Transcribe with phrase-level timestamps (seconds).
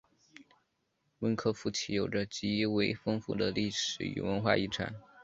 [1.19, 4.95] 温科夫齐有着极为丰富的历史与文化遗产。